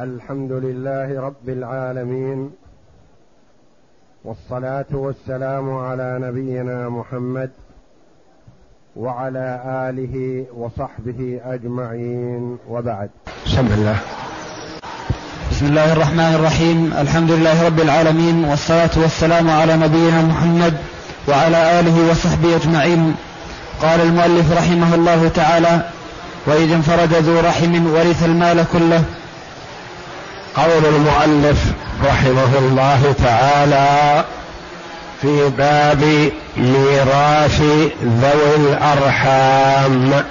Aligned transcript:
الحمد 0.00 0.52
لله 0.52 1.20
رب 1.20 1.48
العالمين 1.48 2.50
والصلاة 4.24 4.86
والسلام 4.92 5.76
على 5.76 6.18
نبينا 6.22 6.88
محمد 6.88 7.50
وعلى 8.96 9.62
آله 9.88 10.44
وصحبه 10.56 11.40
أجمعين 11.44 12.58
وبعد. 12.68 13.10
بسم 13.46 13.66
الله. 13.66 13.96
بسم 15.50 15.66
الله 15.66 15.92
الرحمن 15.92 16.34
الرحيم. 16.34 16.92
الحمد 16.92 17.30
لله 17.30 17.66
رب 17.66 17.80
العالمين 17.80 18.44
والصلاة 18.44 18.90
والسلام 18.96 19.50
على 19.50 19.76
نبينا 19.76 20.22
محمد 20.22 20.74
وعلى 21.28 21.80
آله 21.80 22.10
وصحبه 22.10 22.56
أجمعين. 22.56 23.14
قال 23.82 24.00
المؤلف 24.00 24.52
رحمه 24.56 24.94
الله 24.94 25.28
تعالى 25.28 25.82
واذا 26.46 26.74
انفرد 26.76 27.12
ذو 27.12 27.40
رحم 27.40 27.86
ورث 27.86 28.24
المال 28.24 28.64
كله 28.72 29.04
قول 30.56 30.84
المؤلف 30.84 31.58
رحمه 32.04 32.58
الله 32.58 33.14
تعالى 33.24 34.24
في 35.22 35.48
باب 35.48 36.30
ميراث 36.56 37.60
ذوي 38.04 38.56
الأرحام. 38.56 40.24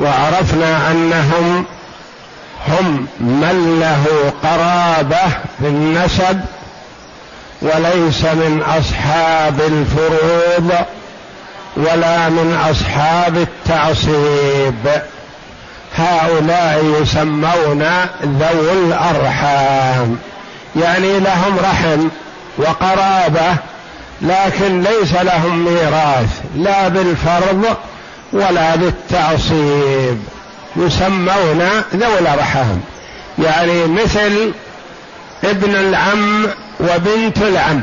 وعرفنا 0.00 0.90
أنهم 0.90 1.64
هم 2.68 3.06
من 3.20 3.80
له 3.80 4.32
قرابة 4.42 5.28
في 5.58 5.66
النسب 5.66 6.40
وليس 7.62 8.22
من 8.24 8.62
أصحاب 8.78 9.60
الفروض 9.60 10.72
ولا 11.76 12.28
من 12.28 12.58
أصحاب 12.70 13.36
التعصيب. 13.36 15.02
هؤلاء 15.96 16.84
يسمون 17.02 17.82
ذو 18.22 18.72
الأرحام. 18.72 20.18
يعني 20.76 21.20
لهم 21.20 21.58
رحم 21.58 22.08
وقرابة 22.58 23.56
لكن 24.22 24.82
ليس 24.82 25.14
لهم 25.14 25.64
ميراث 25.64 26.40
لا 26.56 26.88
بالفرض 26.88 27.76
ولا 28.32 28.76
بالتعصيب. 28.76 30.22
يسمون 30.76 31.68
ذوي 31.94 32.18
الأرحام. 32.18 32.80
يعني 33.38 33.86
مثل 33.86 34.52
ابن 35.44 35.74
العم 35.74 36.46
وبنت 36.80 37.38
العم. 37.38 37.80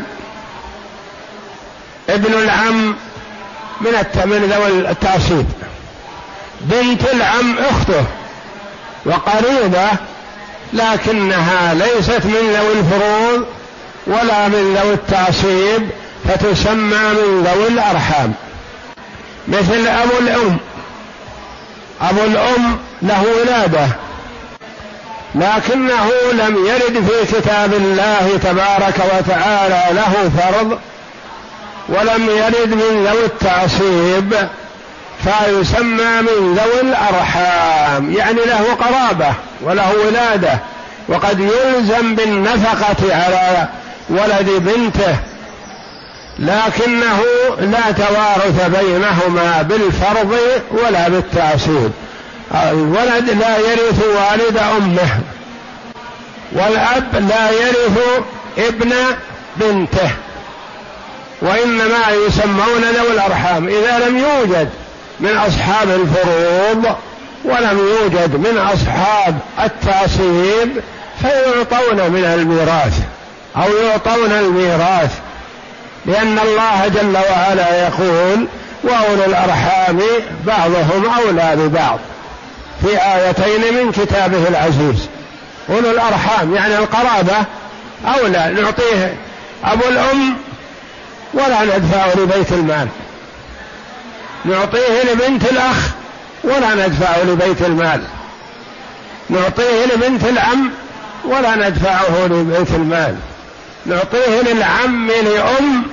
ابن 2.10 2.34
العم 2.34 2.96
من 3.82 3.92
من 4.26 4.54
ذوي 4.54 4.92
التعصيب. 4.92 5.46
بنت 6.62 7.02
العم 7.14 7.58
أخته 7.58 8.04
وقريبة 9.06 9.88
لكنها 10.74 11.74
ليست 11.74 12.26
من 12.26 12.54
ذوي 12.54 12.74
الفروض 12.80 13.46
ولا 14.08 14.48
من 14.48 14.78
ذوي 14.82 14.94
التعصيب 14.94 15.90
فتسمى 16.28 16.98
من 16.98 17.44
ذوي 17.44 17.68
الأرحام. 17.68 18.34
مثل 19.48 19.88
أبو 19.88 20.18
الأم. 20.20 20.58
أبو 22.02 22.24
الأم 22.24 22.78
له 23.02 23.24
ولادة 23.42 23.88
لكنه 25.36 26.10
لم 26.34 26.66
يرد 26.66 27.06
في 27.08 27.36
كتاب 27.36 27.74
الله 27.74 28.40
تبارك 28.44 29.02
وتعالى 29.18 29.84
له 29.92 30.32
فرض 30.38 30.80
ولم 31.90 32.30
يرد 32.30 32.74
من 32.74 33.08
ذوي 33.08 33.26
التعصيب. 33.26 34.50
فيسمى 35.24 36.22
من 36.22 36.56
ذوي 36.56 36.82
الأرحام 36.82 38.14
يعني 38.14 38.40
له 38.46 38.74
قرابة 38.74 39.34
وله 39.62 39.94
ولادة 40.08 40.60
وقد 41.08 41.40
يلزم 41.40 42.16
بالنفقة 42.16 43.16
على 43.16 43.68
ولد 44.10 44.50
بنته 44.50 45.16
لكنه 46.40 47.22
لا 47.60 47.92
توارث 47.92 48.66
بينهما 48.80 49.62
بالفرض 49.62 50.38
ولا 50.72 51.10
بالتعصيب. 51.10 51.92
الولد 52.54 53.30
لا 53.30 53.58
يرث 53.58 54.04
والد 54.04 54.58
أمه 54.58 55.10
والأب 56.52 57.30
لا 57.30 57.52
يرث 57.52 58.00
ابن 58.58 58.94
بنته 59.56 60.12
وإنما 61.42 62.12
يسمون 62.28 62.82
ذوي 62.82 63.12
الأرحام. 63.14 63.68
إذا 63.68 64.08
لم 64.08 64.18
يوجد 64.18 64.70
من 65.20 65.38
أصحاب 65.38 65.90
الفروض 65.90 66.96
ولم 67.46 67.80
يوجد 67.80 68.36
من 68.36 68.58
أصحاب 68.58 69.40
التعصيب 69.64 70.82
فيعطون 71.22 72.12
من 72.12 72.26
الميراث 72.26 73.00
أو 73.58 73.78
يعطون 73.86 74.32
الميراث 74.32 75.12
لأن 76.06 76.40
الله 76.40 76.88
جل 76.88 77.18
وعلا 77.32 77.88
يقول 77.88 78.48
وأولو 78.84 79.26
الأرحام 79.26 80.00
بعضهم 80.46 81.06
أولى 81.20 81.56
ببعض 81.56 82.00
في 82.82 82.98
آيتين 82.98 83.74
من 83.74 83.92
كتابه 83.92 84.48
العزيز. 84.48 85.08
أولو 85.70 85.92
الأرحام 85.92 86.56
يعني 86.56 86.78
القرابة 86.78 87.46
أولى 88.16 88.62
نعطيه 88.62 89.18
أبو 89.64 89.88
الأم 89.90 90.38
ولا 91.34 91.64
ندفعه 91.64 92.16
لبيت 92.18 92.52
المال. 92.52 92.88
نعطيه 94.46 95.14
لبنت 95.14 95.44
الأخ 95.52 95.90
ولا 96.44 96.88
ندفعه 96.88 97.24
لبيت 97.24 97.62
المال. 97.62 98.04
نعطيه 99.30 99.86
لبنت 99.96 100.24
العم 100.24 100.72
ولا 101.26 101.56
ندفعه 101.56 102.26
لبيت 102.26 102.72
المال. 102.72 103.16
نعطيه 103.86 104.42
للعم 104.42 105.12
لأم 105.12 105.84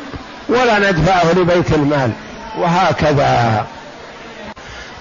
ولا 0.49 0.79
ندفعه 0.79 1.33
لبيت 1.33 1.73
المال. 1.73 2.11
وهكذا. 2.59 3.67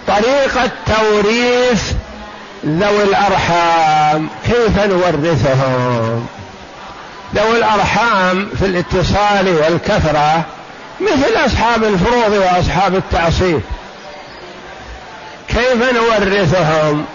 طريقة 0.07 0.71
توريث 0.85 1.91
ذوي 2.65 3.03
الأرحام 3.03 4.29
كيف 4.45 4.85
نورثهم؟ 4.85 6.27
ذوي 7.35 7.57
الأرحام 7.57 8.49
في 8.59 8.65
الاتصال 8.65 9.47
والكثرة 9.47 10.45
مثل 11.01 11.45
أصحاب 11.45 11.83
الفروض 11.83 12.31
وأصحاب 12.31 12.95
التعصيب. 12.95 13.61
كيف 15.47 15.93
نورثهم؟ 15.93 17.05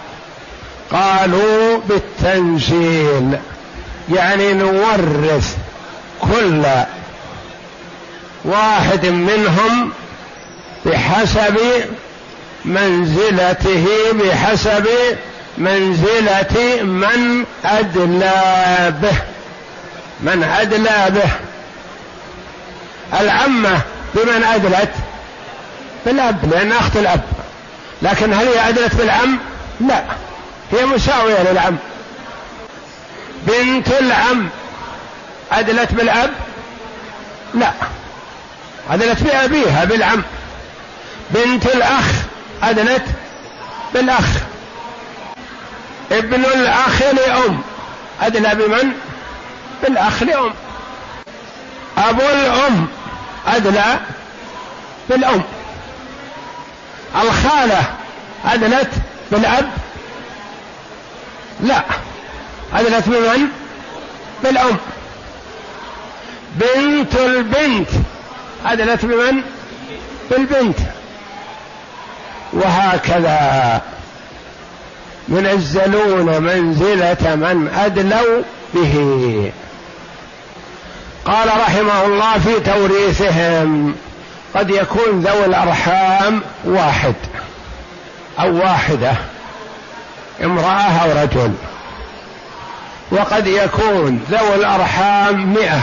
قالوا 0.92 1.78
بالتنزيل. 1.88 3.38
يعني 4.14 4.52
نورث 4.52 5.56
كل 6.20 6.62
واحد 8.44 9.06
منهم 9.06 9.92
بحسب 10.86 11.56
منزلته 12.64 13.86
بحسب 14.12 14.86
منزلة 15.58 16.82
من 16.82 17.44
أدلى 17.64 18.94
به. 19.02 19.16
من 20.20 20.42
أدلى 20.42 21.06
به. 21.10 21.49
العمة 23.20 23.80
بمن 24.14 24.44
أدلت 24.44 24.90
بالأب 26.06 26.52
لأن 26.52 26.72
أخت 26.72 26.96
الأب. 26.96 27.22
لكن 28.02 28.32
هل 28.34 28.48
هي 28.48 28.68
أدلت 28.68 28.94
بالعم؟ 28.94 29.38
لا. 29.80 30.04
هي 30.72 30.86
مساوية 30.86 31.42
للعم. 31.50 31.76
بنت 33.46 33.88
العم 33.88 34.48
أدلت 35.52 35.92
بالأب؟ 35.92 36.30
لا. 37.54 37.72
أدلت 38.90 39.22
بأبيها 39.22 39.84
بالعم. 39.84 40.22
بنت 41.30 41.66
الأخ 41.66 42.06
أدلت 42.62 43.04
بالأخ. 43.94 44.26
ابن 46.12 46.44
الأخ 46.44 47.02
لأم 47.02 47.60
أدلى 48.22 48.54
بمن؟ 48.54 48.92
بالأخ 49.82 50.22
لأم. 50.22 50.54
أبو 51.98 52.22
الأم 52.22 52.88
أدلى 53.46 54.00
بالأم. 55.08 55.42
الخالة 57.22 57.82
أدلت 58.44 58.90
بالأب؟ 59.32 59.70
لا. 61.60 61.82
أدلت 62.74 63.08
بمن؟ 63.08 63.48
بالأم. 64.42 64.76
بنت 66.54 67.14
البنت. 67.14 67.88
أدلت 68.66 69.04
بمن؟ 69.04 69.42
بالبنت. 70.30 70.78
وهكذا 72.52 73.80
ينزلون 75.28 76.42
منزلة 76.42 77.34
من 77.34 77.68
أدلوا 77.78 78.42
به. 78.74 79.52
قال 81.24 81.48
رحمه 81.48 82.04
الله 82.04 82.38
في 82.38 82.60
توريثهم 82.60 83.94
قد 84.54 84.70
يكون 84.70 85.20
ذوي 85.20 85.44
الأرحام 85.44 86.42
واحد 86.64 87.14
أو 88.40 88.56
واحدة 88.56 89.12
امرأة 90.44 91.02
أو 91.02 91.22
رجل. 91.22 91.54
وقد 93.10 93.46
يكون 93.46 94.24
ذوي 94.30 94.54
الأرحام 94.54 95.54
مئة. 95.54 95.80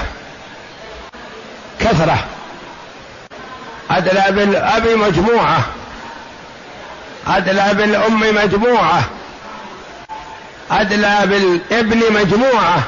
كثرة. 1.80 2.18
أدلى 3.92 4.26
بالأب 4.30 4.88
مجموعة. 4.88 5.62
أدلى 7.28 7.74
بالأم 7.74 8.36
مجموعة. 8.36 9.04
أدلى 10.72 11.18
بالابن 11.26 12.14
مجموعة. 12.14 12.84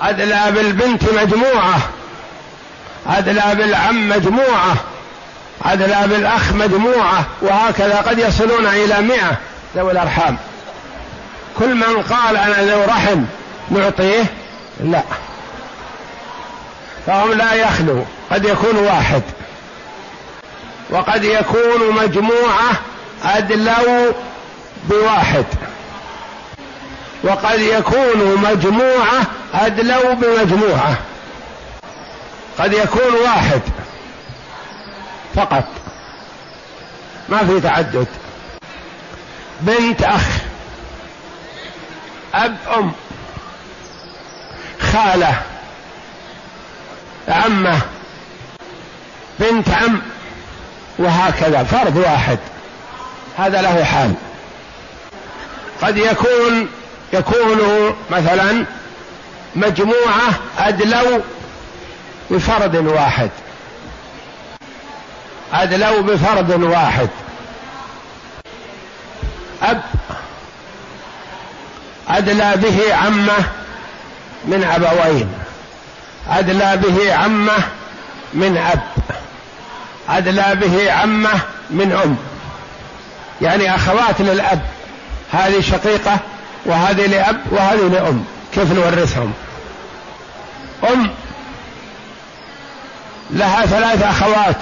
أدلى 0.00 0.42
بالبنت 0.50 1.02
مجموعة. 1.04 1.78
أدلى 3.06 3.54
بالعم 3.54 4.08
مجموعة. 4.08 4.76
أدلى 5.64 6.02
بالأخ 6.06 6.52
مجموعة. 6.52 7.24
وهكذا 7.42 7.96
قد 7.96 8.18
يصلون 8.18 8.66
إلى 8.66 9.00
مئة. 9.00 9.36
ذوي 9.76 9.92
الأرحام. 9.92 10.36
كل 11.58 11.74
من 11.74 12.02
قال 12.10 12.36
أنا 12.36 12.62
ذو 12.62 12.84
رحم 12.84 13.24
نعطيه؟ 13.70 14.24
لا. 14.80 15.02
فهم 17.06 17.32
لا 17.32 17.54
يخلو. 17.54 18.04
قد 18.30 18.44
يكون 18.44 18.76
واحد. 18.76 19.22
وقد 20.90 21.24
يكون 21.24 21.92
مجموعة 22.02 22.72
أدلوا 23.24 24.12
بواحد. 24.84 25.44
وقد 27.24 27.60
يكون 27.60 28.36
مجموعة 28.36 29.26
أدلوا 29.54 30.14
بمجموعة. 30.14 30.96
قد 32.58 32.72
يكون 32.72 33.14
واحد 33.24 33.60
فقط. 35.34 35.64
ما 37.28 37.38
في 37.38 37.60
تعدد. 37.60 38.06
بنت 39.60 40.02
أخ 40.02 40.26
أب 42.34 42.56
أم 42.76 42.92
خالة 44.92 45.42
عمة 47.28 47.80
بنت 49.38 49.68
عم 49.68 50.02
وهكذا. 50.98 51.64
فرد 51.64 51.96
واحد. 51.96 52.38
هذا 53.38 53.62
له 53.62 53.84
حال. 53.84 54.14
قد 55.82 55.96
يكون 55.96 56.68
يكون 57.12 57.94
مثلا 58.10 58.64
مجموعة 59.56 60.34
أدلوا 60.58 61.18
بفرد 62.30 62.76
واحد. 62.76 63.30
أدلوا 65.52 66.00
بفرد 66.00 66.62
واحد. 66.62 67.08
أب 69.62 69.82
أدلى 72.08 72.52
به 72.56 72.94
عمة 72.94 73.44
من 74.44 74.64
أبوين. 74.64 75.32
أدلى 76.30 76.76
به 76.76 77.14
عمة 77.14 77.58
من 78.34 78.56
أب. 78.56 78.80
أدلى 80.08 80.54
به 80.54 80.92
عمة 80.92 81.40
من 81.70 81.92
أم. 82.04 82.16
يعني 83.40 83.74
أخوات 83.74 84.20
للأب. 84.20 84.60
هذه 85.32 85.60
شقيقة 85.60 86.18
وهذه 86.66 87.06
لأب 87.06 87.40
وهذه 87.50 87.88
لأم. 87.88 88.24
كيف 88.54 88.72
نورثهم؟ 88.72 89.32
أم 90.92 91.10
لها 93.30 93.66
ثلاث 93.66 94.02
أخوات. 94.02 94.56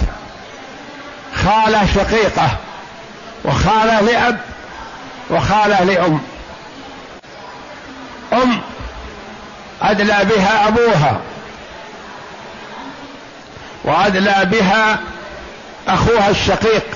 خالة 1.44 1.86
شقيقة 1.94 2.48
وخالة 3.44 4.00
لأب 4.00 4.40
وخالة 5.30 5.84
لأم. 5.84 6.20
أم 8.32 8.60
أدلى 9.82 10.18
بها 10.24 10.68
أبوها. 10.68 11.20
وأدلى 13.84 14.44
بها 14.44 14.98
أخوها 15.88 16.28
الشقيق. 16.28 16.86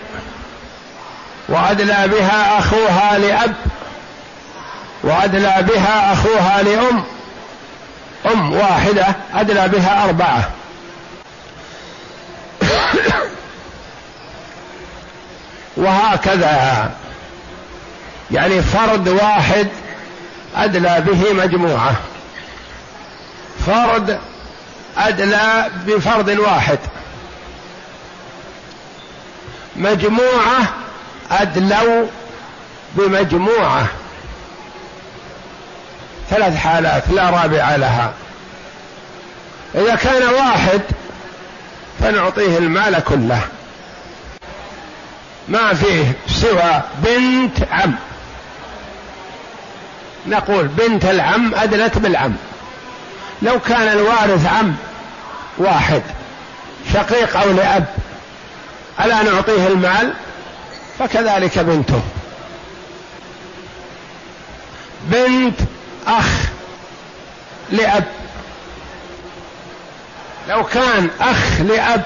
وأدلى 1.49 2.09
بها 2.09 2.59
أخوها 2.59 3.19
لأب. 3.19 3.55
وأدلى 5.05 5.55
بها 5.61 6.13
أخوها 6.13 6.63
لأم 6.63 7.05
أم 8.27 8.53
واحدة 8.53 9.07
أدلى 9.35 9.69
بها 9.69 10.05
أربعة. 10.05 10.51
وهكذا. 15.77 16.91
يعني 18.31 18.63
فرد 18.63 19.09
واحد 19.09 19.69
أدلى 20.57 21.01
به 21.07 21.33
مجموعة. 21.33 21.95
فرد 23.67 24.21
أدلى 24.99 25.71
بفرد 25.87 26.31
واحد. 26.31 26.79
مجموعة 29.77 30.69
أدلوا 31.31 32.07
بمجموعة. 32.95 33.87
ثلاث 36.35 36.57
حالات 36.57 37.03
لا 37.11 37.31
رابع 37.31 37.77
لها. 37.77 38.13
إذا 39.75 39.95
كان 39.95 40.23
واحد 40.35 40.81
فنعطيه 42.01 42.59
المال 42.59 43.05
كله. 43.05 43.41
ما 45.49 45.75
فيه 45.75 46.13
سوى 46.29 46.83
بنت 46.99 47.69
عم. 47.73 47.95
نقول 50.27 50.69
بنت 50.69 51.05
العم 51.05 51.55
أدلت 51.55 51.99
بالعم. 51.99 52.33
لو 53.43 53.61
كان 53.61 53.89
الوارث 53.89 54.47
عم 54.47 54.75
واحد 55.59 56.03
شقيق 56.93 57.37
أو 57.37 57.53
لأب 57.53 57.85
ألا 59.05 59.23
نعطيه 59.23 59.67
المال؟ 59.67 60.13
فكذلك 60.99 61.59
بنته. 61.59 62.03
بنت 65.03 65.61
أخ 66.07 66.27
لأب. 67.71 68.05
لو 70.49 70.65
كان 70.65 71.11
أخ 71.21 71.61
لأب 71.61 72.03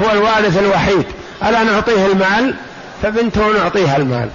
هو 0.00 0.10
الوارث 0.10 0.58
الوحيد 0.58 1.04
ألا 1.42 1.62
نعطيه 1.62 2.06
المال؟ 2.06 2.54
فبنته 3.02 3.52
نعطيها 3.52 3.96
المال. 3.96 4.28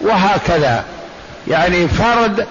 وهكذا. 0.00 0.84
يعني 1.48 1.88
فرد 1.88 2.46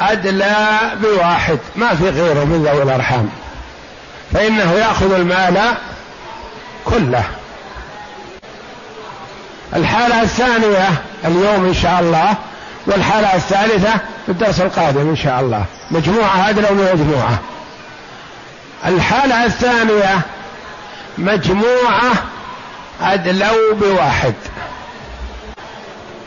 أدلى 0.00 0.56
بواحد 1.02 1.58
ما 1.76 1.94
في 1.94 2.08
غيره 2.10 2.44
من 2.44 2.68
ذوي 2.68 2.82
الأرحام. 2.82 3.28
فإنه 4.32 4.72
يأخذ 4.72 5.12
المال 5.12 5.74
كله. 6.84 7.24
الحالة 9.76 10.22
الثانية 10.22 10.88
اليوم 11.24 11.66
إن 11.66 11.74
شاء 11.74 12.00
الله 12.00 12.34
والحالة 12.86 13.34
الثالثة 13.34 13.92
في 14.26 14.32
الدرس 14.32 14.60
القادم 14.60 15.08
إن 15.08 15.16
شاء 15.16 15.40
الله. 15.40 15.64
مجموعة 15.90 16.50
أدلوا 16.50 16.70
بمجموعة 16.70 17.38
الحالة 18.86 19.44
الثانية 19.44 20.20
مجموعة 21.18 22.12
أدلوا 23.02 23.74
بواحد. 23.74 24.34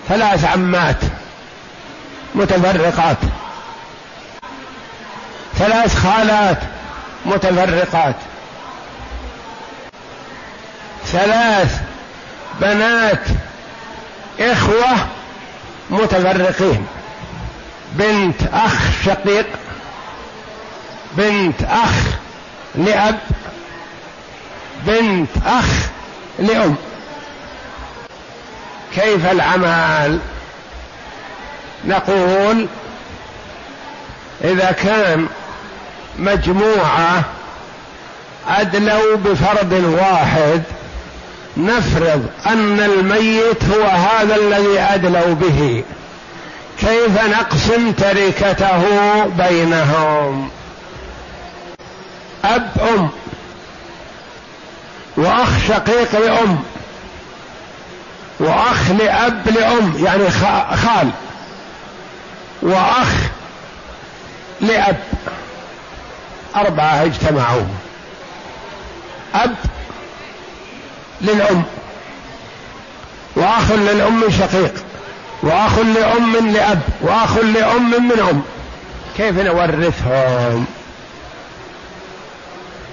ثلاث 0.10 0.46
عمات 0.46 0.96
متفرقات. 2.36 3.18
ثلاث 5.58 5.96
خالات 5.96 6.58
متفرقات. 7.26 8.16
ثلاث 11.06 11.80
بنات 12.62 13.24
إخوة 14.40 14.98
متفرقين. 15.90 16.88
بنت 17.94 18.42
أخ 18.54 18.74
شقيق 19.06 19.48
بنت 21.12 21.62
أخ 21.64 21.96
لأب 22.76 23.20
بنت 24.86 25.30
أخ 25.46 25.66
لأم. 26.40 26.76
كيف 28.96 29.32
العمل؟ 29.32 30.20
نقول 31.86 32.68
إذا 34.44 34.72
كان 34.72 35.28
مجموعة 36.20 37.24
أدلوا 38.50 39.16
بفرد 39.16 39.74
واحد 39.74 40.64
نفرض 41.60 42.30
أن 42.48 42.80
الميت 42.80 43.64
هو 43.64 43.84
هذا 43.84 44.36
الذي 44.36 44.80
أدلوا 44.80 45.34
به. 45.36 45.84
كيف 46.80 47.26
نقسم 47.26 47.92
تركته 47.92 48.84
بينهم؟ 49.26 50.50
أب 52.46 52.72
أم. 52.82 53.10
وأخ 55.18 55.50
شقيق 55.68 56.20
لأم. 56.20 56.64
وأخ 58.40 58.92
لأب 58.92 59.50
لأم 59.50 59.94
يعني 60.06 60.30
خال. 60.76 61.10
وأخ 62.62 63.14
لأب. 64.62 64.98
أربعة 66.56 67.04
اجتمعوا. 67.04 67.68
أب 69.36 69.56
للأم. 71.22 71.64
وأخ 73.36 73.72
للأم 73.72 74.24
شقيق 74.40 74.74
وأخ 75.44 75.80
لأم 75.80 76.54
لأب 76.54 76.80
وأخ 77.02 77.38
لأم 77.38 78.08
من 78.08 78.20
أم. 78.20 78.42
كيف 79.18 79.40
نورثهم؟ 79.40 80.66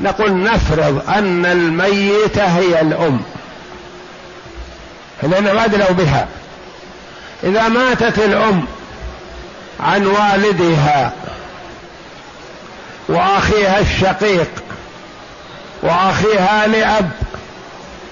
نقول 0.00 0.42
نفرض 0.42 1.02
أن 1.08 1.46
الميتة 1.46 2.44
هي 2.44 2.80
الأم. 2.80 3.20
لأن 5.22 5.46
أدلوا 5.46 5.90
بها. 5.90 6.28
إذا 7.44 7.68
ماتت 7.68 8.18
الأم 8.18 8.64
عن 9.80 10.06
والدها 10.06 11.12
وأخيها 13.08 13.80
الشقيق 13.80 14.50
وأخيها 15.82 16.66
لأب 16.66 17.10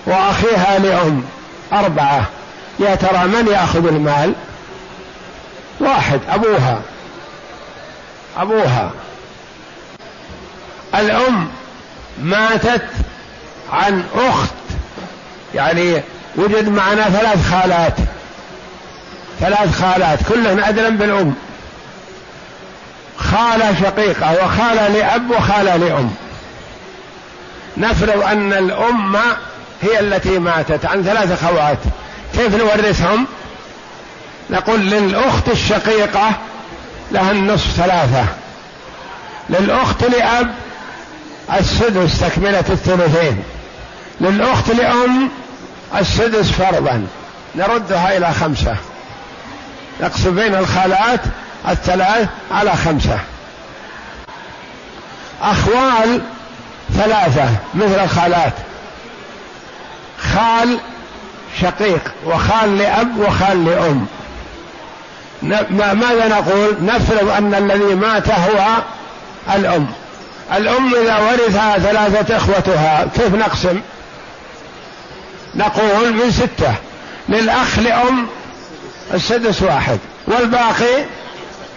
وأخيها 0.06 0.78
لأم 0.78 1.24
أربعة. 1.72 2.24
يا 2.78 2.94
ترى 2.94 3.24
من 3.24 3.46
يأخذ 3.46 3.86
المال؟ 3.86 4.32
واحد 5.80 6.20
أبوها. 6.28 6.80
أبوها. 8.36 8.90
الأم 10.94 11.48
ماتت 12.22 12.86
عن 13.72 14.04
أخت. 14.14 14.54
يعني 15.54 16.02
وجد 16.36 16.68
معنا 16.68 17.10
ثلاث 17.10 17.50
خالات. 17.50 17.94
ثلاث 19.40 19.80
خالات 19.80 20.18
كلهن 20.28 20.60
أدنى 20.60 20.90
بالأم. 20.90 21.34
خالة 23.18 23.74
شقيقة 23.82 24.44
وخالة 24.44 24.88
لأب 24.88 25.30
وخالة 25.30 25.76
لأم. 25.76 26.14
نفرض 27.76 28.22
أن 28.22 28.52
الأم 28.52 29.16
هي 29.82 30.00
التي 30.00 30.38
ماتت 30.38 30.86
عن 30.86 31.02
ثلاث 31.02 31.44
خوات. 31.44 31.78
كيف 32.34 32.56
نورثهم؟ 32.56 33.26
نقول 34.50 34.80
للأخت 34.80 35.48
الشقيقة 35.48 36.30
لها 37.12 37.30
النصف 37.30 37.70
ثلاثة. 37.76 38.24
للأخت 39.50 40.04
لأب 40.04 40.54
السدس 41.58 42.20
تكملة 42.20 42.64
الثلثين. 42.70 43.42
للأخت 44.20 44.70
لأم 44.70 45.30
السدس 45.96 46.50
فرضا. 46.50 47.06
نردها 47.54 48.16
إلى 48.16 48.32
خمسة. 48.32 48.76
نقسم 50.00 50.34
بين 50.34 50.54
الخالات 50.54 51.20
الثلاث 51.68 52.28
على 52.50 52.76
خمسة. 52.76 53.18
أخوال 55.42 56.22
ثلاثة 56.96 57.48
مثل 57.74 58.04
الخالات. 58.04 58.52
خال 60.34 60.78
شقيق 61.60 62.12
وخال 62.26 62.78
لأب 62.78 63.18
وخال 63.18 63.64
لأم. 63.64 64.06
ماذا 65.72 66.28
نقول؟ 66.28 66.76
نفرض 66.82 67.28
أن 67.28 67.54
الذي 67.54 67.94
مات 67.94 68.28
هو 68.30 68.82
الأم. 69.54 69.86
الأم 70.56 70.94
إذا 70.94 71.18
ورثها 71.18 71.78
ثلاثة 71.78 72.36
إخوتها 72.36 73.06
كيف 73.14 73.34
نقسم؟ 73.34 73.80
نقول 75.54 76.12
من 76.12 76.30
ستة. 76.30 76.74
للأخ 77.28 77.78
لأم 77.78 78.26
السدس 79.14 79.62
واحد 79.62 79.98
والباقي 80.26 81.04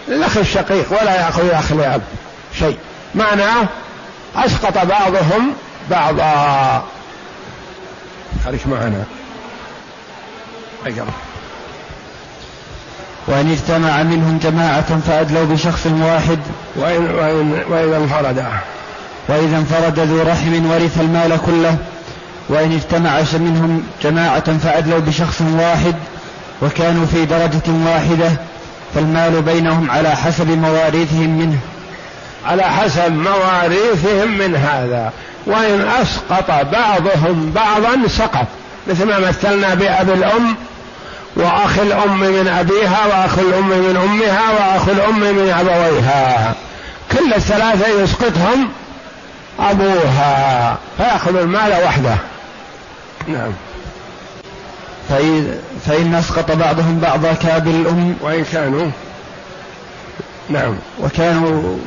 للأخ 0.08 0.36
الشقيق 0.36 0.86
ولا 1.00 1.14
يأخذ 1.14 1.44
الأخ 1.44 1.72
لأب 1.72 2.02
شيء. 2.58 2.78
معناه 3.14 3.66
أسقط 4.36 4.78
بعضهم 4.78 5.52
بعضا. 5.90 6.84
خرج 8.48 8.58
معنا. 8.66 9.04
أقرأ 10.86 11.12
وإن 13.26 13.50
اجتمع 13.50 14.02
منهم 14.02 14.38
جماعة 14.42 15.00
فأدلوا 15.00 15.44
بشخص 15.44 15.86
واحد. 15.86 16.38
وإن, 16.76 17.10
وإن, 17.10 17.62
وإذا 17.70 17.96
انفرد 17.96 18.44
وإذا 19.28 19.56
انفرد 19.56 20.00
ذو 20.00 20.22
رحم 20.22 20.70
ورث 20.70 21.00
المال 21.00 21.38
كله. 21.46 21.76
وإن 22.48 22.72
اجتمع 22.72 23.20
منهم 23.34 23.82
جماعة 24.02 24.58
فأدلوا 24.58 24.98
بشخص 24.98 25.40
واحد. 25.40 25.94
وكانوا 26.62 27.06
في 27.06 27.24
درجة 27.24 27.72
واحدة. 27.86 28.30
فالمال 28.94 29.42
بينهم 29.42 29.90
على 29.90 30.16
حسب 30.16 30.48
مواريثهم 30.48 31.38
منه. 31.38 31.58
على 32.46 32.62
حسب 32.62 33.12
مواريثهم 33.12 34.38
من 34.38 34.56
هذا. 34.56 35.12
وإن 35.48 35.88
أسقط 36.00 36.50
بعضهم 36.72 37.52
بعضا 37.54 38.08
سقط. 38.08 38.46
مثل 38.86 39.04
ما 39.04 39.18
مثلنا 39.18 39.74
بأبي 39.74 40.12
الأم 40.12 40.56
وأخ 41.36 41.78
الأم 41.78 42.18
من 42.18 42.48
أبيها 42.48 43.06
وأخ 43.06 43.38
الأم 43.38 43.68
من 43.68 43.96
أمها 43.96 44.50
وأخ 44.50 44.88
الأم 44.88 45.20
من 45.20 45.54
أبويها. 45.60 46.54
كل 47.12 47.34
الثلاثة 47.34 48.02
يسقطهم 48.02 48.68
أبوها 49.60 50.76
فيأخذ 50.96 51.36
المال 51.36 51.84
وحده. 51.84 52.16
نعم. 53.28 53.52
فإن, 55.08 55.58
فإن 55.86 56.14
أسقط 56.14 56.52
بعضهم 56.52 57.00
بعضا 57.00 57.32
كابل 57.32 57.70
الأم. 57.70 58.16
وإن 58.20 58.44
كانوا 58.44 58.90
نعم. 60.48 60.76
وكانوا 61.00 61.78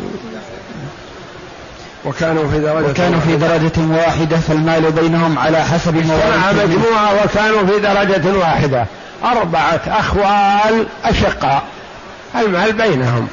وكانوا 2.05 2.51
في 2.51 2.59
درجة 2.59 2.89
وكانوا 2.89 3.19
في 3.19 3.35
درجة 3.35 3.97
واحدة 3.97 4.37
فالمال 4.37 4.91
بينهم 4.91 5.39
على 5.39 5.63
حسب 5.63 5.95
موارد 5.95 6.69
مجموعة 6.69 7.23
وكانوا 7.23 7.65
في 7.65 7.79
درجة 7.79 8.37
واحدة. 8.37 8.85
أربعة 9.23 9.81
أخوال 9.87 10.87
أشقاء. 11.05 11.63
المال 12.35 12.73
بينهم. 12.73 13.27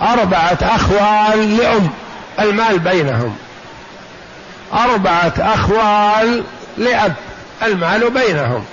أربعة 0.00 0.58
أخوال 0.62 1.56
لأم. 1.56 1.90
المال 2.40 2.78
بينهم. 2.78 3.36
أربعة 4.72 5.34
أخوال 5.38 6.42
لأب. 6.78 7.14
المال 7.62 8.10
بينهم. 8.10 8.64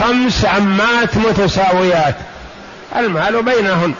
خمس 0.00 0.44
عمات 0.44 1.16
متساويات. 1.16 2.14
المال 2.96 3.42
بينهن 3.42 3.94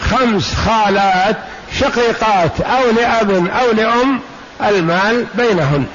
خمس 0.00 0.54
خالات 0.54 1.36
شقيقات 1.78 2.60
أو 2.60 2.90
لأب 2.90 3.30
أو 3.30 3.72
لأم 3.72 4.20
المال 4.68 5.26
بينهن. 5.34 5.86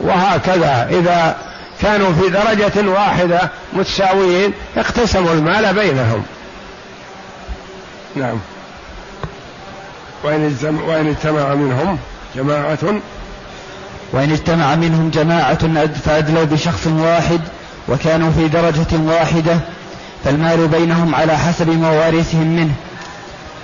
وهكذا 0.00 0.88
إذا 0.90 1.36
كانوا 1.82 2.12
في 2.12 2.28
درجة 2.28 2.90
واحدة 2.90 3.40
متساويين 3.72 4.52
اقتسموا 4.76 5.32
المال 5.32 5.74
بينهم. 5.74 6.22
نعم. 8.16 8.38
وإن 10.24 10.56
وإن 10.86 11.06
اجتمع 11.06 11.54
منهم 11.54 11.98
جماعة. 12.36 13.00
وإن 14.12 14.32
اجتمع 14.32 14.74
منهم 14.74 15.10
جماعة 15.10 15.88
فأدلوا 16.04 16.44
بشخص 16.44 16.86
واحد 16.86 17.40
وكانوا 17.88 18.30
في 18.30 18.48
درجة 18.48 18.96
واحدة 18.96 19.60
فالمال 20.24 20.68
بينهم 20.68 21.14
على 21.14 21.38
حسب 21.38 21.68
مواريثهم 21.68 22.46
منه. 22.46 22.74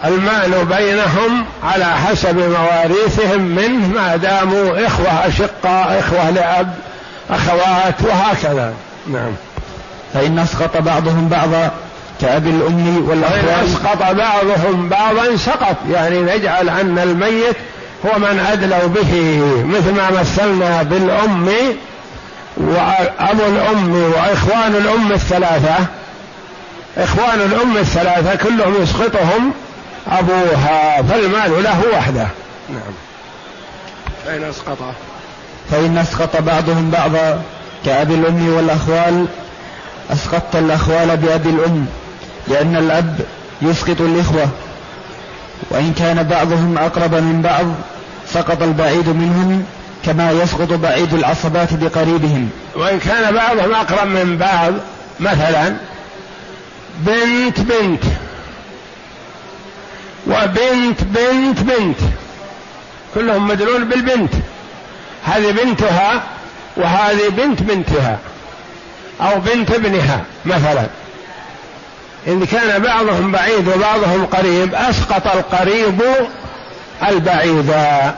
المال 0.04 0.64
بينهم 0.64 1.44
على 1.64 1.84
حسب 1.84 2.36
مواريثهم 2.36 3.40
منه 3.40 3.88
ما 3.88 4.16
داموا 4.16 4.86
إخوة 4.86 5.26
أشقاء 5.26 5.98
إخوة 6.00 6.30
لأب 6.30 6.75
أخوات 7.30 7.94
وهكذا. 8.02 8.72
نعم. 9.12 9.32
فإن 10.14 10.38
أسقط 10.38 10.76
بعضهم 10.76 11.28
بعضا 11.28 11.70
كأبي 12.20 12.50
الأم 12.50 13.08
والأخوات 13.08 13.44
فإن 13.44 13.64
أسقط 13.64 14.14
بعضهم 14.14 14.88
بعضا 14.88 15.36
سقط. 15.36 15.76
يعني 15.90 16.20
نجعل 16.20 16.68
أن 16.68 16.98
الميت 16.98 17.56
هو 18.06 18.18
من 18.18 18.46
أدلوا 18.52 18.86
به. 18.86 19.42
مثل 19.64 19.94
ما 19.94 20.20
مثلنا 20.20 20.82
بالأم 20.82 21.48
وأبو 22.56 23.42
الأم 23.46 24.12
وإخوان 24.14 24.75
الأم 24.75 25.12
الثلاثة. 25.12 25.76
إخوان 26.98 27.40
الأم 27.40 27.76
الثلاثة 27.76 28.34
كلهم 28.34 28.82
يسقطهم 28.82 29.52
أبوها 30.08 31.02
فالمال 31.02 31.62
له 31.62 31.82
وحده. 31.94 32.28
نعم. 32.68 32.92
فإن 34.26 34.44
أسقط. 34.44 34.78
فإن 35.70 35.98
أسقط 35.98 36.36
بعضهم 36.36 36.90
بعضا 36.90 37.42
كأبي 37.84 38.14
الأم 38.14 38.48
والأخوال 38.48 39.26
أسقطت 40.12 40.56
الأخوال 40.56 41.16
بأبي 41.16 41.50
الأم 41.50 41.86
لأن 42.48 42.76
الأب 42.76 43.20
يسقط 43.62 44.00
الإخوة. 44.00 44.48
وإن 45.70 45.92
كان 45.98 46.22
بعضهم 46.22 46.78
أقرب 46.78 47.14
من 47.14 47.42
بعض 47.42 47.64
سقط 48.32 48.62
البعيد 48.62 49.08
منهم 49.08 49.64
كما 50.04 50.30
يسقط 50.30 50.72
بعيد 50.72 51.14
العصبات 51.14 51.74
بقريبهم. 51.74 52.50
وإن 52.74 52.98
كان 52.98 53.34
بعضهم 53.34 53.74
أقرب 53.74 54.08
من 54.08 54.36
بعض 54.38 54.72
مثلا 55.20 55.76
بنت 56.96 57.60
بنت. 57.60 58.02
وبنت 60.26 61.02
بنت 61.02 61.60
بنت. 61.60 61.98
كلهم 63.14 63.48
مدلول 63.48 63.84
بالبنت. 63.84 64.34
هذه 65.24 65.50
بنتها 65.50 66.22
وهذه 66.76 67.28
بنت 67.28 67.62
بنتها. 67.62 68.18
أو 69.20 69.40
بنت 69.40 69.70
ابنها 69.70 70.24
مثلا. 70.44 70.86
إن 72.26 72.46
كان 72.46 72.82
بعضهم 72.82 73.32
بعيد 73.32 73.68
وبعضهم 73.68 74.26
قريب 74.26 74.74
أسقط 74.74 75.26
القريب 75.26 76.02
البعيدا 77.08 78.14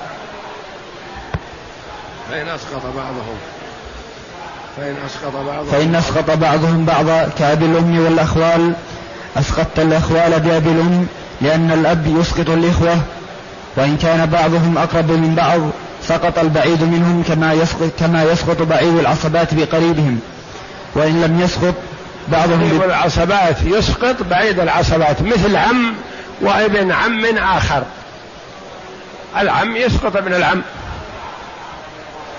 فإن 2.30 2.48
أسقط 2.48 2.82
بعضهم؟ 2.96 3.38
فإن 4.78 4.96
أسقط 5.06 5.32
بعضهم 5.46 5.66
فإن 5.66 5.94
أسقط 5.94 6.30
بعضهم 6.30 6.84
بعضا 6.84 7.28
كأبي 7.38 7.64
الأم 7.64 8.04
والأخوال 8.04 8.72
أسقطت 9.36 9.78
الأخوال 9.78 10.40
بأبي 10.40 10.70
الأم 10.70 11.06
لأن 11.40 11.70
الأب 11.70 12.06
يسقط 12.20 12.50
الإخوة 12.50 12.96
وإن 13.76 13.96
كان 13.96 14.26
بعضهم 14.26 14.78
أقرب 14.78 15.10
من 15.10 15.34
بعض 15.34 15.60
سقط 16.02 16.38
البعيد 16.38 16.82
منهم 16.82 17.22
كما 17.28 17.52
يسقط 17.52 17.90
كما 18.00 18.22
يسقط 18.24 18.62
بعيد 18.62 18.98
العصبات 18.98 19.54
بقريبهم. 19.54 20.20
وإن 20.94 21.22
لم 21.22 21.40
يسقط 21.40 21.74
بعضهم 22.28 22.58
بعيد 22.58 22.82
العصبات 22.82 23.56
يسقط 23.64 24.16
بعيد 24.30 24.60
العصبات 24.60 25.22
مثل 25.22 25.56
عم 25.56 25.94
وابن 26.40 26.92
عم 26.92 27.24
آخر. 27.38 27.82
العم 29.38 29.76
يسقط 29.76 30.16
ابن 30.16 30.34
العم. 30.34 30.62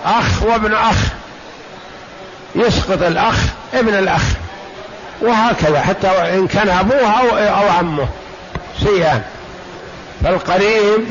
أخ 0.05 0.43
وابن 0.43 0.74
أخ. 0.74 1.19
يسقط 2.56 3.01
الأخ 3.01 3.36
ابن 3.74 3.94
الأخ. 3.94 4.22
وهكذا 5.22 5.82
حتى 5.82 6.08
إن 6.08 6.48
كان 6.48 6.70
أبوه 6.70 7.12
أو, 7.50 7.70
عمه 7.70 8.08
شيئان 8.84 9.22
فالقريب 10.24 11.06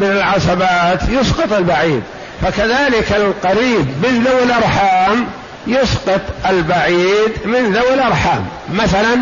من 0.00 0.10
العصبات 0.10 1.08
يسقط 1.08 1.52
البعيد. 1.52 2.02
فكذلك 2.42 3.12
القريب 3.12 3.86
من 4.02 4.24
ذوي 4.28 4.42
الأرحام 4.42 5.26
يسقط 5.66 6.20
البعيد 6.48 7.32
من 7.44 7.72
ذوي 7.72 7.94
الأرحام. 7.94 8.46
مثلا 8.74 9.16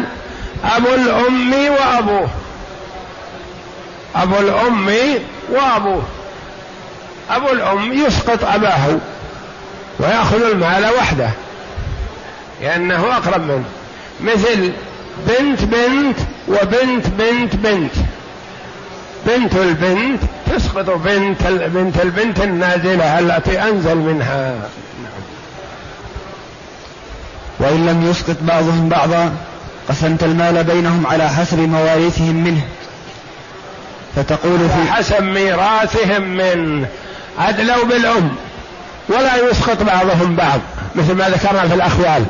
أبو 0.65 0.88
الأم 0.95 1.53
وأبوه. 1.53 2.29
أبو 4.17 4.38
الأم 4.38 4.91
وأبوه. 5.53 6.03
أبو 7.31 7.49
الأم 7.49 7.93
يسقط 7.93 8.45
أباه. 8.45 8.99
ويأخذ 9.99 10.43
المال 10.43 10.87
وحده. 10.99 11.31
لأنه 12.62 13.17
أقرب 13.17 13.41
منه. 13.41 13.65
مثل 14.21 14.73
بنت 15.26 15.62
بنت 15.62 16.19
وبنت 16.49 17.07
بنت 17.07 17.57
بنت. 17.57 17.93
بنت 19.26 19.55
البنت 19.55 20.21
تسقط 20.47 20.91
بنت 20.91 21.43
بنت 21.47 22.00
البنت 22.03 22.41
النازلة 22.41 23.19
التي 23.19 23.62
أنزل 23.62 23.97
منها. 23.97 24.50
نعم. 25.03 25.23
وإن 27.59 27.87
لم 27.87 28.11
يسقط 28.11 28.37
بعضهم 28.41 28.88
بعضا 28.88 29.33
قسمت 29.88 30.23
المال 30.23 30.65
بينهم 30.65 31.07
على 31.07 31.29
حسب 31.29 31.59
مواريثهم 31.59 32.45
منه. 32.45 32.62
فتقول 34.17 34.59
في 34.59 34.93
حسب 34.93 35.23
ميراثهم 35.23 36.23
من. 36.23 36.87
أدلوا 37.38 37.85
بالأم. 37.85 38.31
ولا 39.09 39.51
يسقط 39.51 39.83
بعضهم 39.83 40.37
بعض 40.37 40.61
مثل 40.95 41.13
ما 41.13 41.29
ذكرنا 41.29 41.69
في 41.69 41.75
الأخوال. 41.75 42.25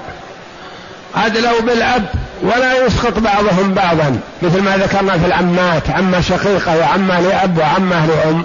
أدلوا 1.16 1.60
بالأب 1.60 2.04
ولا 2.42 2.86
يسقط 2.86 3.18
بعضهم 3.18 3.74
بعضا 3.74 4.20
مثل 4.42 4.62
ما 4.62 4.76
ذكرنا 4.76 5.18
في 5.18 5.26
العمات 5.26 5.90
عمة 5.90 6.20
شقيقة 6.20 6.78
وعمة 6.78 7.20
لأب 7.20 7.58
وعمة 7.58 8.06
لأم 8.06 8.42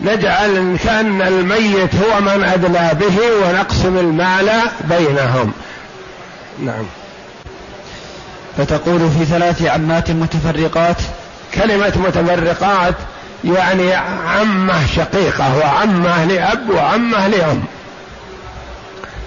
نجعل 0.00 0.76
كأن 0.84 1.22
الميت 1.22 1.90
هو 1.94 2.20
من 2.20 2.44
أدلى 2.44 2.90
به 3.00 3.18
ونقسم 3.44 3.98
المال 3.98 4.50
بينهم. 4.84 5.52
نعم. 6.64 6.84
فتقول 8.58 9.10
في 9.18 9.24
ثلاث 9.24 9.62
عمات 9.62 10.10
متفرقات. 10.10 10.96
كلمة 11.54 11.92
متفرقات 11.96 12.94
يعني 13.44 13.94
عمة 14.26 14.86
شقيقة 14.96 15.58
وعمة 15.58 16.24
لأب 16.24 16.70
وعمة 16.70 17.28
لأم. 17.28 17.62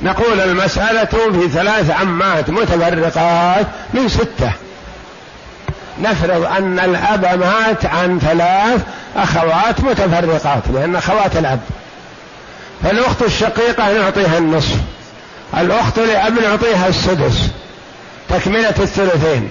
نقول 0.01 0.39
المسألة 0.39 1.05
في 1.05 1.49
ثلاث 1.53 1.91
عمات 1.91 2.49
متفرقات 2.49 3.65
من 3.93 4.09
ستة. 4.09 4.51
نفرض 6.01 6.45
أن 6.57 6.79
الأب 6.79 7.25
مات 7.25 7.85
عن 7.85 8.19
ثلاث 8.19 8.81
أخوات 9.15 9.81
متفرقات 9.81 10.63
لأن 10.73 10.95
أخوات 10.95 11.37
الأب. 11.37 11.59
فالأخت 12.83 13.21
الشقيقة 13.21 13.93
نعطيها 13.93 14.37
النصف 14.37 14.77
الأخت 15.57 15.99
لأب 15.99 16.39
نعطيها 16.39 16.87
السدس 16.87 17.49
تكملة 18.29 18.75
الثلثين. 18.79 19.49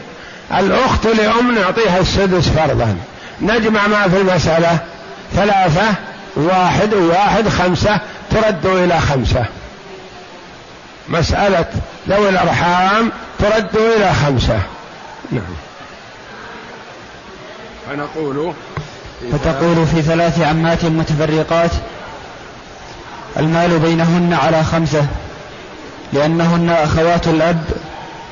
الأخت 0.59 1.07
لأم 1.07 1.55
نعطيها 1.55 1.99
السدس 1.99 2.49
فرضا. 2.49 2.97
نجمع 3.43 3.87
ما 3.87 4.09
في 4.09 4.17
المسألة 4.17 4.79
ثلاثة 5.35 5.95
واحد 6.37 6.95
وواحد 6.95 7.49
خمسة 7.49 8.01
ترد 8.31 8.67
إلى 8.67 9.01
خمسة. 9.01 9.45
مسألة 11.09 11.67
ذوي 12.09 12.29
الأرحام 12.29 13.13
ترد 13.39 13.77
إلى 13.77 14.15
خمسة. 14.15 14.59
نعم. 15.33 15.43
فنقول 17.91 18.53
فتقول 19.33 19.87
في 19.87 20.03
ثلاث 20.03 20.41
عمات 20.41 20.85
متفرقات 20.85 21.71
المال 23.37 23.79
بينهن 23.79 24.33
على 24.33 24.65
خمسة 24.65 25.07
لأنهن 26.13 26.71
أخوات 26.71 27.29
الأب 27.29 27.65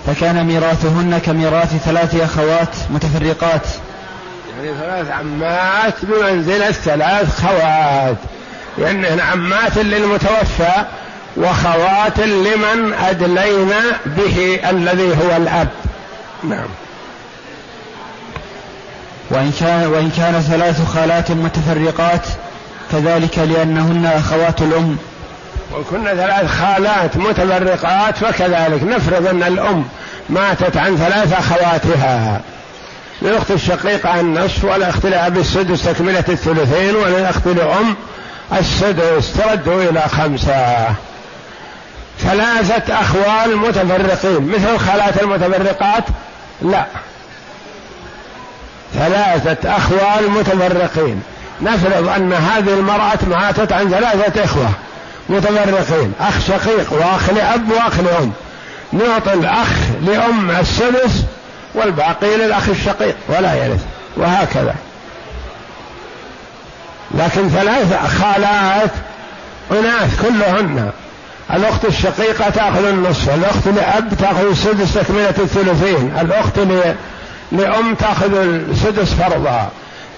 فكان 0.07 0.47
ميراثهن 0.47 1.19
كميراث 1.19 1.77
ثلاث 1.77 2.21
أخوات 2.21 2.75
متفرقات. 2.91 3.67
يعني 4.65 4.79
ثلاث 4.79 5.11
عمات 5.11 5.95
بمنزلة 6.03 6.71
ثلاث 6.71 7.41
خوات. 7.41 8.17
لأنهن 8.79 9.21
عمات 9.21 9.79
للمتوفى 9.79 10.85
وخوات 11.37 12.21
لمن 12.21 12.95
أدلينا 13.09 13.81
به 14.07 14.61
الذي 14.71 15.09
هو 15.09 15.37
الأب. 15.37 15.69
نعم. 16.45 16.69
وإن 19.31 19.53
كان, 19.61 19.87
وإن 19.87 20.11
كان 20.17 20.41
ثلاث 20.41 20.85
خالات 20.85 21.31
متفرقات 21.31 22.27
كذلك 22.93 23.39
لأنهن 23.39 24.07
أخوات 24.07 24.63
الأم. 24.63 24.97
وكنا 25.75 26.15
ثلاث 26.15 26.51
خالات 26.51 27.17
متفرقات 27.17 28.17
فكذلك 28.17 28.83
نفرض 28.83 29.27
أن 29.27 29.43
الأم 29.43 29.85
ماتت 30.29 30.77
عن 30.77 30.97
ثلاث 30.97 31.33
أخواتها. 31.33 32.41
للأخت 33.23 33.51
الشقيقة 33.51 34.21
النصف 34.21 34.65
والأخت 34.65 35.07
لأب 35.07 35.39
السدس 35.39 35.85
تكملة 35.85 36.25
الثلثين 36.29 36.97
وللأخت 36.97 37.47
لأم 37.47 37.97
السدس 38.53 39.33
ترد 39.33 39.69
إلى 39.69 40.01
خمسة. 40.01 40.87
ثلاثة 42.19 43.01
أخوال 43.01 43.57
متفرقين. 43.57 44.49
مثل 44.49 44.75
الخالات 44.75 45.23
المتفرقات؟ 45.23 46.05
لا. 46.63 46.87
ثلاثة 48.95 49.77
أخوال 49.77 50.31
متفرقين. 50.31 51.23
نفرض 51.63 52.09
أن 52.09 52.33
هذه 52.33 52.75
المرأة 52.75 53.19
ماتت 53.31 53.73
عن 53.73 53.91
ثلاثة 53.91 54.45
إخوة 54.45 54.71
متفرقين. 55.29 56.13
أخ 56.21 56.41
شقيق 56.47 56.93
وأخ 56.93 57.31
لأب 57.31 57.71
وأخ 57.71 58.01
لأم. 58.01 58.33
نعطي 58.93 59.33
الأخ 59.33 59.69
لأم 60.03 60.51
السدس 60.51 61.25
والباقي 61.75 62.37
للأخ 62.37 62.69
الشقيق 62.69 63.17
ولا 63.29 63.55
يرث 63.55 63.85
وهكذا. 64.17 64.75
لكن 67.11 67.49
ثلاث 67.49 68.21
خالات 68.21 68.91
أناث 69.71 70.23
كلهن. 70.23 70.91
الأخت 71.55 71.85
الشقيقة 71.85 72.51
تأخذ 72.51 72.85
النصف 72.85 73.35
الأخت 73.35 73.69
لأب 73.69 74.15
تأخذ 74.19 74.51
السدس 74.51 74.95
تكملة 74.95 75.35
الثلثين 75.39 76.13
الأخت 76.21 76.59
لأم 77.53 77.95
تأخذ 77.95 78.35
السدس 78.35 79.15
فرضا 79.15 79.69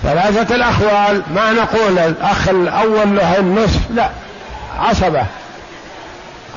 ثلاثة 0.02 0.54
الأخوال 0.54 1.22
ما 1.34 1.52
نقول 1.52 1.98
الأخ 1.98 2.48
الأول 2.48 3.16
له 3.16 3.38
النصف 3.38 3.80
لا 3.94 4.10
عصبة. 4.78 5.26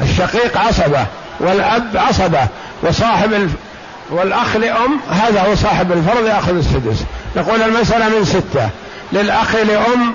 الشقيق 0.01 0.57
عصبة 0.57 1.05
والأب 1.39 1.97
عصبة 1.97 2.47
وصاحب. 2.83 3.51
والأخ 4.09 4.55
لأم 4.55 4.99
هذا 5.11 5.41
هو 5.41 5.55
صاحب 5.55 5.91
الفرض 5.91 6.27
يأخذ 6.27 6.57
السدس. 6.57 7.03
نقول 7.35 7.61
المسألة 7.61 8.09
من 8.09 8.25
ستة. 8.25 8.69
للأخ 9.11 9.55
لأم 9.55 10.13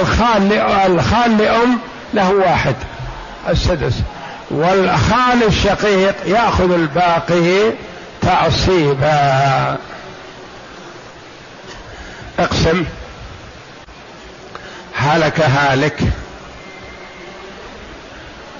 الخال 0.00 0.52
الخال 0.86 1.38
لأم 1.38 1.78
له 2.14 2.30
واحد 2.30 2.74
السدس. 3.48 3.94
والخال 4.50 5.42
الشقيق 5.46 6.14
يأخذ 6.26 6.72
الباقي 6.72 7.72
تعصيبا. 8.22 9.76
اقسم. 12.38 12.84
هلك 14.94 15.40
هالك. 15.40 16.00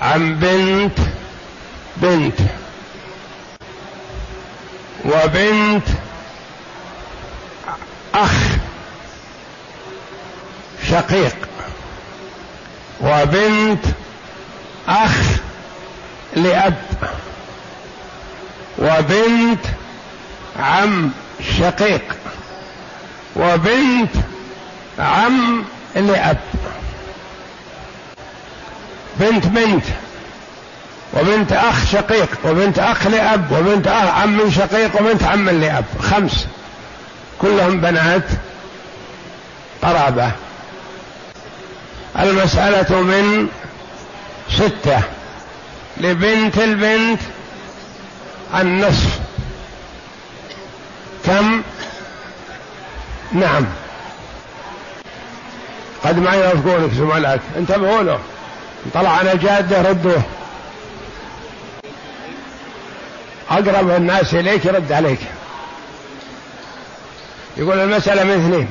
عن 0.02 0.34
بنت 0.34 0.98
بنت. 1.96 2.40
وبنت 5.04 5.88
أخ 8.14 8.32
شقيق. 10.90 11.36
وبنت 13.00 13.84
أخ 14.88 15.16
لأب. 16.36 16.84
وبنت 18.78 19.64
عم 20.56 21.10
شقيق. 21.58 22.16
وبنت 23.36 24.14
عم 24.98 25.64
لأب. 25.94 26.38
بنت 29.16 29.46
بنت. 29.46 29.84
وبنت 31.14 31.52
أخ 31.52 31.86
شقيق 31.92 32.28
وبنت 32.44 32.78
أخ 32.78 33.06
لأب 33.06 33.52
وبنت 33.52 33.86
أخ 33.86 34.18
عم 34.22 34.50
شقيق 34.50 35.00
وبنت 35.00 35.22
عم 35.22 35.50
لأب. 35.50 35.84
خمس. 36.02 36.46
كلهم 37.38 37.80
بنات 37.80 38.24
قرابة. 39.82 40.30
المسألة 42.18 43.00
من 43.00 43.48
ستة. 44.50 45.00
لبنت 45.96 46.58
البنت 46.58 47.20
النصف. 48.54 49.18
كم؟ 51.26 51.62
نعم. 53.32 53.64
قد 56.04 56.18
ما 56.18 56.32
يوافقونك 56.32 56.92
زملائك 56.92 57.40
انتبهوا 57.56 58.02
له. 58.02 58.18
طلع 58.94 59.10
على 59.10 59.36
جادة 59.36 59.90
ردوه. 59.90 60.22
أقرب 63.50 63.90
الناس 63.90 64.34
إليك 64.34 64.64
يرد 64.64 64.92
عليك. 64.92 65.20
يقول 67.56 67.78
المسألة 67.78 68.24
من 68.24 68.30
اثنين. 68.30 68.68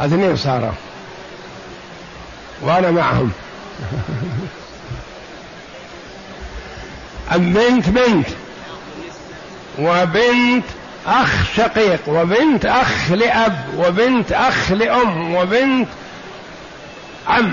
اثنين 0.00 0.36
صاروا. 0.36 0.72
وأنا 2.62 2.90
معهم. 2.90 3.32
بنت 7.36 7.88
بنت. 7.88 8.28
وبنت 9.78 10.64
أخ 11.06 11.44
شقيق. 11.56 12.00
وبنت 12.06 12.66
أخ 12.66 13.10
لأب. 13.10 13.74
وبنت 13.76 14.32
أخ 14.32 14.72
لأم. 14.72 15.34
وبنت 15.34 15.88
عم 17.26 17.52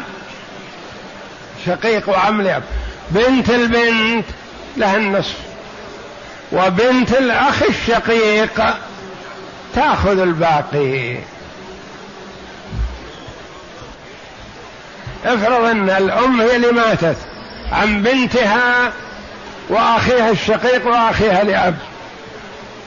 شقيق 1.66 2.10
وعم 2.10 2.42
لأب. 2.42 2.64
بنت 3.10 3.50
البنت 3.50 4.26
لها 4.78 4.98
النصف. 4.98 5.36
وبنت 6.52 7.12
الأخ 7.12 7.64
الشقيق 7.64 8.64
تأخذ 9.76 10.20
الباقي. 10.20 11.18
افرض 15.26 15.66
أن 15.66 15.90
الأم 15.90 16.42
هي 16.42 16.56
اللي 16.56 16.72
ماتت 16.72 17.18
عن 17.72 18.04
بنتها 18.04 18.92
وأخيها 19.70 20.30
الشقيق 20.30 20.88
وأخيها 20.88 21.44
لأب 21.44 21.76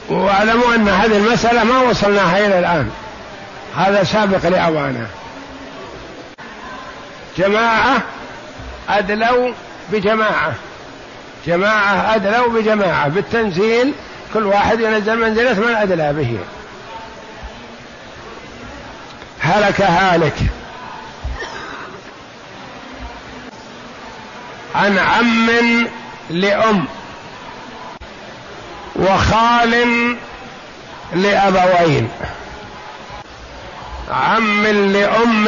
واعلموا 0.09 0.75
أن 0.75 0.89
هذه 0.89 1.17
المسألة 1.17 1.63
ما 1.63 1.79
وصلناها 1.79 2.45
إلى 2.45 2.59
الآن. 2.59 2.91
هذا 3.77 4.03
سابق 4.03 4.47
لأوانه. 4.47 5.07
جماعة 7.37 8.01
أدلوا 8.89 9.53
بجماعة. 9.91 10.53
جماعة 11.47 12.15
أدلوا 12.15 12.47
بجماعة. 12.47 13.07
بالتنزيل 13.07 13.93
كل 14.33 14.45
واحد 14.45 14.79
ينزل 14.79 15.19
منزلة 15.19 15.53
من 15.53 15.75
أدلى 15.75 16.13
به. 16.13 16.39
هلك 19.39 19.81
هالك. 19.81 20.37
عن 24.75 24.97
عم 24.97 25.49
لأم. 26.29 26.85
وخال 28.95 30.15
لأبوين. 31.13 32.09
عم 34.11 34.67
لأم 34.67 35.47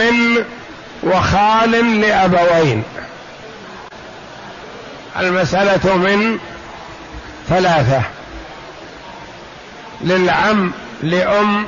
وخال 1.03 2.01
لأبوين. 2.01 2.83
المسألة 5.17 5.97
من 5.97 6.39
ثلاثة. 7.49 8.01
للعم 10.01 10.71
لأم 11.03 11.65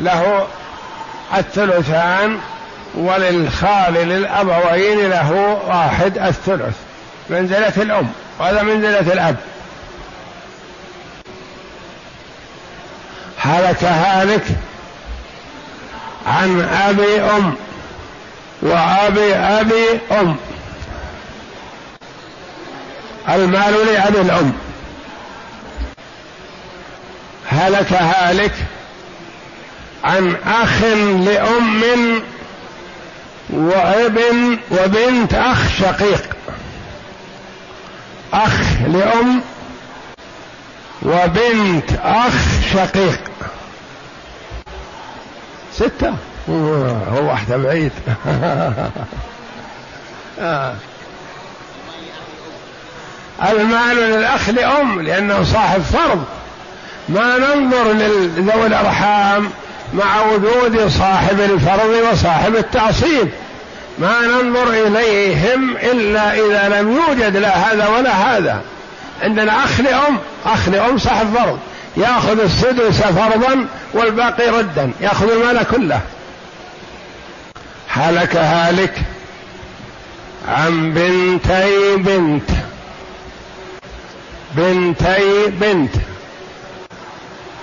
له 0.00 0.46
الثلثان 1.36 2.38
وللخال 2.94 3.94
للأبوين 3.94 5.10
له 5.10 5.58
واحد 5.66 6.18
الثلث. 6.18 6.76
منزلة 7.30 7.72
الأم. 7.76 8.08
وهذا 8.38 8.62
منزلة 8.62 9.12
الأب. 9.12 9.36
هلك 13.38 13.84
هالك 13.84 14.44
عن 16.26 16.68
أبي 16.88 17.20
أم. 17.20 17.54
وأبي 18.62 19.34
أبي 19.34 20.00
أم. 20.12 20.36
المال 23.28 23.86
لأبي 23.86 24.20
الأم. 24.20 24.52
هلك 27.46 27.92
هالك 27.92 28.54
عن 30.04 30.36
أخ 30.46 30.82
لأم 31.24 32.22
وابن 33.50 34.58
وبنت 34.70 35.34
أخ 35.34 35.68
شقيق. 35.78 36.36
أخ 38.32 38.62
لأم 38.86 39.42
وبنت 41.02 41.92
أخ 42.02 42.34
شقيق. 42.72 43.20
ستة؟ 45.72 46.14
هو 46.48 47.28
واحدة 47.28 47.56
بعيد. 47.56 47.92
آه. 50.40 50.74
المال 53.42 53.96
للأخ 53.96 54.48
لأم 54.48 55.02
لأنه 55.02 55.44
صاحب 55.44 55.82
فرض. 55.82 56.24
ما 57.08 57.38
ننظر 57.38 57.92
لذوي 57.92 58.66
الأرحام 58.66 59.50
مع 59.94 60.22
وجود 60.22 60.88
صاحب 60.88 61.40
الفرض 61.40 62.12
وصاحب 62.12 62.56
التعصيب. 62.56 63.28
ما 63.98 64.20
ننظر 64.20 64.68
إليهم 64.68 65.76
إلا 65.76 66.32
إذا 66.34 66.80
لم 66.80 66.96
يوجد 66.96 67.36
لا 67.36 67.56
هذا 67.56 67.88
ولا 67.88 68.10
هذا. 68.10 68.62
عندنا 69.22 69.64
أخ 69.64 69.80
لأم 69.80 70.18
أخ 70.46 70.68
لأم 70.68 70.98
صاحب 70.98 71.34
فرض. 71.34 71.58
يأخذ 71.96 72.40
السدس 72.40 73.02
فرضا 73.02 73.66
والباقي 73.94 74.48
ردا. 74.48 74.90
يأخذ 75.00 75.30
المال 75.30 75.66
كله. 75.70 76.00
هلك 77.88 78.36
هالك 78.36 78.94
عن 80.48 80.92
بنتي 80.92 81.96
بنت. 81.96 82.50
بنتي 84.58 85.46
بنت. 85.46 85.94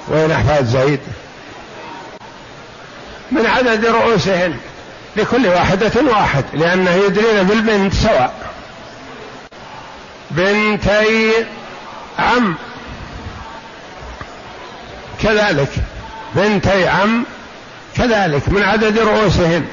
وين 0.08 0.31
أحفاد 0.31 0.65
زيد؟ 0.65 0.99
من 3.31 3.45
عدد 3.45 3.86
رؤوسهن 3.86 4.58
لكل 5.15 5.47
واحدة 5.47 5.91
واحد 6.12 6.45
لأنه 6.53 6.91
يدرين 6.91 7.43
بالبنت 7.43 7.93
سواء. 7.93 8.34
بنتي 10.31 11.31
عم. 12.19 12.55
كذلك. 15.23 15.71
بنتي 16.36 16.88
عم. 16.88 17.25
كذلك. 17.97 18.49
من 18.49 18.63
عدد 18.63 18.99
رؤوسهن. 18.99 19.65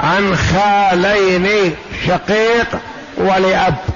عن 0.00 0.36
خالين 0.36 1.74
شقيق 2.06 2.68
ولأب. 3.16 3.95